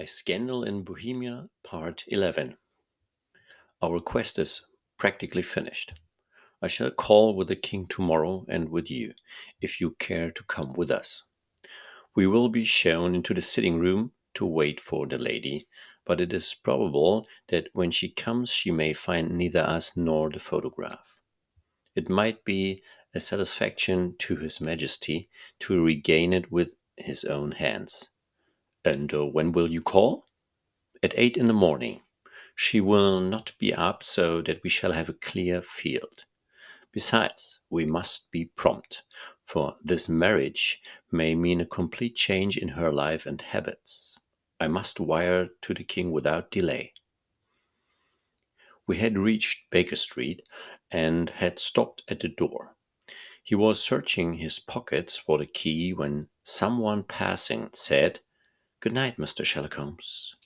A 0.00 0.06
Scandal 0.06 0.62
in 0.62 0.84
Bohemia, 0.84 1.50
Part 1.64 2.04
11. 2.06 2.56
Our 3.82 3.98
quest 3.98 4.38
is 4.38 4.64
practically 4.96 5.42
finished. 5.42 5.92
I 6.62 6.68
shall 6.68 6.92
call 6.92 7.34
with 7.34 7.48
the 7.48 7.56
king 7.56 7.84
tomorrow 7.84 8.46
and 8.48 8.68
with 8.68 8.92
you, 8.92 9.14
if 9.60 9.80
you 9.80 9.96
care 9.96 10.30
to 10.30 10.44
come 10.44 10.72
with 10.74 10.92
us. 10.92 11.24
We 12.14 12.28
will 12.28 12.48
be 12.48 12.64
shown 12.64 13.16
into 13.16 13.34
the 13.34 13.42
sitting 13.42 13.80
room 13.80 14.12
to 14.34 14.46
wait 14.46 14.78
for 14.78 15.04
the 15.08 15.18
lady, 15.18 15.66
but 16.04 16.20
it 16.20 16.32
is 16.32 16.54
probable 16.54 17.26
that 17.48 17.66
when 17.72 17.90
she 17.90 18.08
comes 18.08 18.50
she 18.50 18.70
may 18.70 18.92
find 18.92 19.36
neither 19.36 19.62
us 19.62 19.96
nor 19.96 20.30
the 20.30 20.38
photograph. 20.38 21.18
It 21.96 22.08
might 22.08 22.44
be 22.44 22.84
a 23.12 23.18
satisfaction 23.18 24.14
to 24.18 24.36
His 24.36 24.60
Majesty 24.60 25.28
to 25.58 25.82
regain 25.82 26.32
it 26.32 26.52
with 26.52 26.76
his 26.96 27.24
own 27.24 27.50
hands. 27.50 28.10
And 28.84 29.12
uh, 29.12 29.26
when 29.26 29.52
will 29.52 29.70
you 29.70 29.82
call? 29.82 30.26
At 31.02 31.14
eight 31.16 31.36
in 31.36 31.46
the 31.46 31.52
morning. 31.52 32.02
She 32.54 32.80
will 32.80 33.20
not 33.20 33.52
be 33.58 33.72
up 33.72 34.02
so 34.02 34.42
that 34.42 34.62
we 34.64 34.70
shall 34.70 34.92
have 34.92 35.08
a 35.08 35.14
clear 35.14 35.62
field. 35.62 36.24
Besides, 36.92 37.60
we 37.70 37.84
must 37.84 38.32
be 38.32 38.46
prompt, 38.46 39.02
for 39.44 39.76
this 39.80 40.08
marriage 40.08 40.82
may 41.12 41.34
mean 41.34 41.60
a 41.60 41.66
complete 41.66 42.16
change 42.16 42.56
in 42.56 42.68
her 42.68 42.92
life 42.92 43.26
and 43.26 43.40
habits. 43.40 44.16
I 44.58 44.66
must 44.66 44.98
wire 44.98 45.50
to 45.62 45.74
the 45.74 45.84
king 45.84 46.10
without 46.10 46.50
delay. 46.50 46.94
We 48.88 48.96
had 48.96 49.18
reached 49.18 49.70
Baker 49.70 49.96
Street 49.96 50.42
and 50.90 51.30
had 51.30 51.60
stopped 51.60 52.02
at 52.08 52.20
the 52.20 52.28
door. 52.28 52.74
He 53.42 53.54
was 53.54 53.80
searching 53.82 54.34
his 54.34 54.58
pockets 54.58 55.16
for 55.16 55.38
the 55.38 55.46
key 55.46 55.92
when 55.92 56.28
someone 56.42 57.04
passing 57.04 57.70
said, 57.72 58.20
Good 58.80 58.92
night, 58.92 59.16
Mr. 59.16 59.44
Sherlock 59.44 59.74
Holmes. 59.74 60.36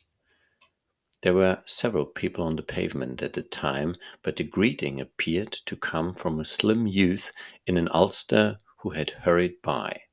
There 1.21 1.35
were 1.35 1.63
several 1.67 2.07
people 2.07 2.45
on 2.45 2.57
the 2.57 2.63
pavement 2.63 3.21
at 3.21 3.35
the 3.35 3.43
time, 3.43 3.97
but 4.23 4.37
the 4.37 4.45
greeting 4.45 5.03
appeared 5.03 5.53
to 5.67 5.77
come 5.77 6.15
from 6.15 6.41
a 6.41 6.47
slim 6.47 6.87
youth 6.87 7.31
in 7.67 7.77
an 7.77 7.91
ulster 7.93 8.61
who 8.79 8.91
had 8.91 9.11
hurried 9.11 9.61
by. 9.61 10.05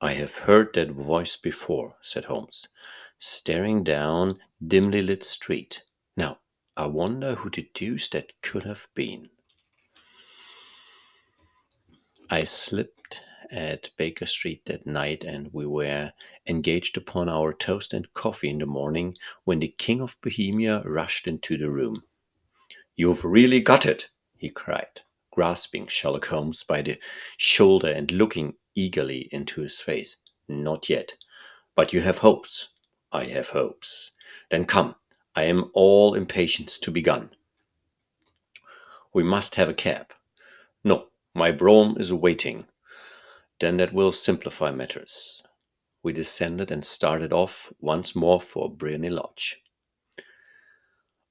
I 0.00 0.14
have 0.14 0.38
heard 0.38 0.72
that 0.72 0.90
voice 0.90 1.36
before, 1.36 1.98
said 2.00 2.24
Holmes, 2.24 2.66
staring 3.18 3.84
down 3.84 4.40
dimly 4.66 5.02
lit 5.02 5.22
street. 5.22 5.82
Now, 6.16 6.40
I 6.78 6.86
wonder 6.86 7.34
who 7.34 7.50
the 7.50 7.68
deuce 7.74 8.08
that 8.08 8.40
could 8.40 8.64
have 8.64 8.88
been. 8.94 9.28
I 12.30 12.44
slipped 12.44 13.20
at 13.50 13.90
Baker 13.96 14.26
Street 14.26 14.64
that 14.66 14.86
night, 14.86 15.24
and 15.24 15.52
we 15.52 15.66
were 15.66 16.12
engaged 16.46 16.96
upon 16.96 17.28
our 17.28 17.52
toast 17.52 17.92
and 17.92 18.12
coffee 18.12 18.48
in 18.48 18.58
the 18.58 18.66
morning 18.66 19.16
when 19.44 19.60
the 19.60 19.74
King 19.78 20.00
of 20.00 20.20
Bohemia 20.20 20.82
rushed 20.84 21.26
into 21.26 21.56
the 21.56 21.70
room. 21.70 22.02
You've 22.96 23.24
really 23.24 23.60
got 23.60 23.86
it, 23.86 24.08
he 24.36 24.48
cried, 24.48 25.02
grasping 25.30 25.86
Sherlock 25.86 26.26
Holmes 26.26 26.62
by 26.62 26.82
the 26.82 26.98
shoulder 27.36 27.88
and 27.88 28.10
looking 28.10 28.54
eagerly 28.74 29.28
into 29.32 29.60
his 29.60 29.80
face. 29.80 30.16
Not 30.48 30.88
yet, 30.88 31.16
but 31.74 31.92
you 31.92 32.00
have 32.00 32.18
hopes. 32.18 32.68
I 33.12 33.24
have 33.26 33.50
hopes. 33.50 34.12
Then 34.50 34.64
come, 34.64 34.94
I 35.34 35.44
am 35.44 35.70
all 35.74 36.14
impatience 36.14 36.78
to 36.80 36.90
begun. 36.90 37.30
We 39.12 39.22
must 39.22 39.54
have 39.56 39.68
a 39.68 39.74
cab. 39.74 40.12
No, 40.84 41.08
my 41.34 41.50
brougham 41.50 41.96
is 41.98 42.12
waiting. 42.12 42.66
Then 43.58 43.78
that 43.78 43.92
will 43.92 44.12
simplify 44.12 44.70
matters. 44.70 45.42
We 46.02 46.12
descended 46.12 46.70
and 46.70 46.84
started 46.84 47.32
off 47.32 47.72
once 47.80 48.14
more 48.14 48.40
for 48.40 48.70
Briony 48.70 49.10
Lodge. 49.10 49.62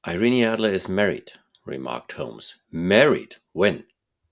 Irene 0.07 0.43
Adler 0.43 0.69
is 0.69 0.89
married, 0.89 1.31
remarked 1.65 2.13
Holmes. 2.13 2.55
Married? 2.71 3.37
When? 3.53 3.85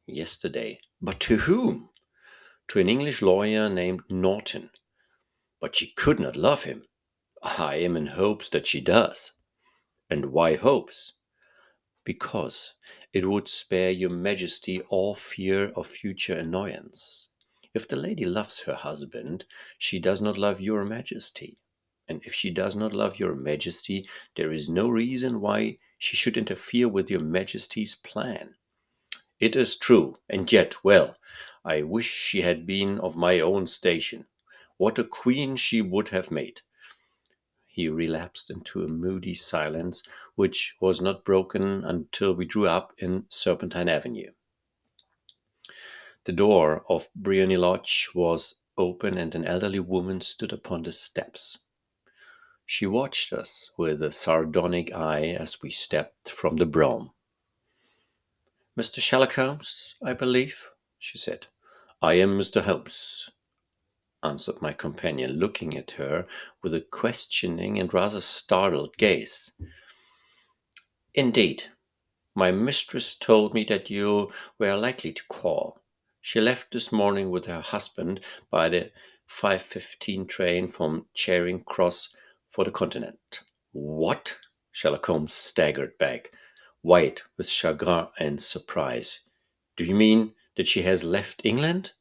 Yesterday. 0.06 0.80
But 1.02 1.20
to 1.22 1.38
whom? 1.38 1.90
To 2.70 2.80
an 2.80 2.90
English 2.90 3.22
lawyer 3.22 3.70
named 3.70 4.02
Norton. 4.10 4.72
But 5.60 5.76
she 5.76 5.94
could 5.94 6.20
not 6.20 6.36
love 6.36 6.64
him. 6.64 6.86
I 7.42 7.76
am 7.76 7.96
in 7.96 8.08
hopes 8.08 8.50
that 8.50 8.68
she 8.68 8.82
does. 8.82 9.34
And 10.10 10.28
why 10.28 10.56
hopes? 10.56 11.14
Because 12.04 12.74
it 13.14 13.30
would 13.30 13.48
spare 13.48 13.92
your 13.92 14.10
majesty 14.10 14.82
all 14.90 15.14
fear 15.14 15.70
of 15.72 15.88
future 15.88 16.36
annoyance. 16.36 17.30
If 17.74 17.88
the 17.88 17.96
lady 17.96 18.26
loves 18.26 18.62
her 18.62 18.76
husband, 18.76 19.46
she 19.80 19.98
does 19.98 20.22
not 20.22 20.38
love 20.38 20.62
your 20.62 20.86
majesty. 20.86 21.58
And 22.08 22.24
if 22.24 22.34
she 22.34 22.52
does 22.52 22.76
not 22.76 22.94
love 22.94 23.18
your 23.18 23.34
majesty, 23.34 24.08
there 24.36 24.52
is 24.52 24.70
no 24.70 24.90
reason 24.90 25.42
why 25.42 25.80
she 25.98 26.16
should 26.16 26.38
interfere 26.38 26.88
with 26.88 27.10
your 27.10 27.22
majesty's 27.22 27.96
plan. 27.96 28.58
It 29.40 29.56
is 29.56 29.76
true, 29.76 30.20
and 30.30 30.52
yet, 30.52 30.84
well, 30.84 31.18
I 31.66 31.82
wish 31.82 32.12
she 32.12 32.42
had 32.42 32.68
been 32.68 33.00
of 33.00 33.18
my 33.18 33.40
own 33.40 33.66
station. 33.66 34.28
What 34.78 35.00
a 35.00 35.04
queen 35.04 35.56
she 35.56 35.82
would 35.82 36.10
have 36.10 36.30
made! 36.30 36.62
He 37.66 37.90
relapsed 37.90 38.52
into 38.52 38.84
a 38.84 38.88
moody 38.88 39.34
silence, 39.34 40.04
which 40.36 40.76
was 40.80 41.02
not 41.02 41.26
broken 41.26 41.84
until 41.84 42.36
we 42.36 42.46
drew 42.46 42.68
up 42.68 42.94
in 43.00 43.26
Serpentine 43.30 43.90
Avenue. 43.90 44.32
The 46.26 46.32
door 46.32 46.86
of 46.88 47.10
Briony 47.14 47.58
Lodge 47.58 48.10
was 48.16 48.56
open 48.78 49.18
and 49.18 49.36
an 49.36 49.44
elderly 49.44 49.82
woman 49.82 50.22
stood 50.22 50.54
upon 50.54 50.84
the 50.84 50.94
steps. 50.94 51.60
She 52.66 52.86
watched 52.86 53.34
us 53.34 53.72
with 53.78 54.02
a 54.02 54.14
sardonic 54.14 54.94
eye 54.94 55.36
as 55.38 55.62
we 55.62 55.70
stepped 55.70 56.30
from 56.30 56.56
the 56.56 56.66
brougham. 56.66 57.12
Mr. 58.78 59.02
Sherlock 59.02 59.34
Holmes, 59.34 59.96
I 60.02 60.14
believe, 60.14 60.70
she 60.98 61.18
said. 61.18 61.48
I 62.02 62.14
am 62.14 62.40
Mr. 62.40 62.62
Holmes, 62.62 63.30
answered 64.24 64.62
my 64.62 64.72
companion, 64.72 65.34
looking 65.34 65.78
at 65.78 65.92
her 65.92 66.26
with 66.62 66.74
a 66.74 66.80
questioning 66.80 67.78
and 67.78 67.94
rather 67.94 68.22
startled 68.22 68.96
gaze. 68.96 69.52
Indeed, 71.14 71.66
my 72.34 72.52
mistress 72.52 73.14
told 73.14 73.54
me 73.54 73.66
that 73.66 73.90
you 73.90 74.32
were 74.58 74.78
likely 74.78 75.12
to 75.12 75.24
call. 75.28 75.83
She 76.26 76.40
left 76.40 76.72
this 76.72 76.90
morning 76.90 77.32
with 77.32 77.48
her 77.48 77.60
husband 77.60 78.24
by 78.50 78.70
the 78.70 78.94
5.15 79.28 80.26
train 80.30 80.70
from 80.70 81.08
Charing 81.14 81.60
Cross 81.60 82.12
for 82.48 82.64
the 82.64 82.72
continent. 82.72 83.44
What? 83.74 84.40
Sherlock 84.72 85.06
Holmes 85.06 85.34
staggered 85.34 85.98
back, 85.98 86.32
white 86.82 87.24
with 87.36 87.50
chagrin 87.50 88.08
and 88.18 88.42
surprise. 88.42 89.20
Do 89.76 89.84
you 89.84 89.94
mean 89.94 90.34
that 90.56 90.70
she 90.70 90.84
has 90.84 91.04
left 91.04 91.42
England? 91.44 91.92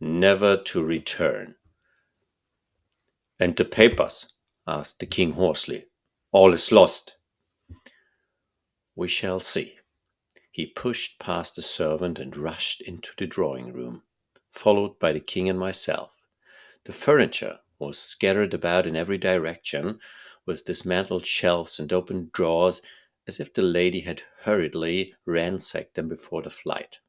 Never 0.00 0.58
to 0.58 0.84
return. 0.84 1.54
And 3.40 3.56
the 3.56 3.64
papers? 3.64 4.34
asked 4.66 5.00
the 5.00 5.06
king 5.06 5.32
hoarsely. 5.32 5.86
All 6.30 6.52
is 6.52 6.70
lost. 6.70 7.16
We 8.94 9.08
shall 9.08 9.40
see. 9.40 9.78
He 10.56 10.64
pushed 10.64 11.18
past 11.18 11.54
the 11.56 11.60
servant 11.60 12.18
and 12.18 12.34
rushed 12.34 12.80
into 12.80 13.12
the 13.18 13.26
drawing 13.26 13.74
room, 13.74 14.04
followed 14.50 14.98
by 14.98 15.12
the 15.12 15.20
king 15.20 15.50
and 15.50 15.58
myself. 15.58 16.22
The 16.84 16.94
furniture 16.94 17.60
was 17.78 17.98
scattered 17.98 18.54
about 18.54 18.86
in 18.86 18.96
every 18.96 19.18
direction, 19.18 20.00
with 20.46 20.64
dismantled 20.64 21.26
shelves 21.26 21.78
and 21.78 21.92
open 21.92 22.30
drawers, 22.32 22.80
as 23.26 23.38
if 23.38 23.52
the 23.52 23.60
lady 23.60 24.00
had 24.00 24.22
hurriedly 24.44 25.14
ransacked 25.26 25.92
them 25.92 26.08
before 26.08 26.40
the 26.40 26.48
flight. 26.48 27.00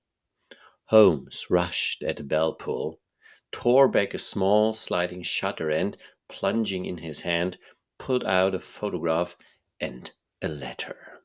Holmes 0.87 1.49
rushed 1.49 2.03
at 2.03 2.17
the 2.17 2.23
bell 2.23 2.51
pull, 2.51 2.99
tore 3.53 3.87
back 3.87 4.13
a 4.13 4.17
small 4.17 4.73
sliding 4.73 5.23
shutter, 5.23 5.69
and, 5.69 5.95
plunging 6.27 6.83
in 6.83 6.97
his 6.97 7.21
hand, 7.21 7.57
pulled 7.97 8.25
out 8.25 8.53
a 8.53 8.59
photograph 8.59 9.38
and 9.79 10.11
a 10.41 10.50
letter. 10.50 11.16